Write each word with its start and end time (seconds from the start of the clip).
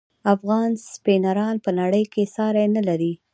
افغان 0.33 0.71
سپینران 0.93 1.55
په 1.65 1.71
نړۍ 1.79 2.03
کې 2.13 2.23
ساری 2.35 2.65
نلري. 2.75 3.13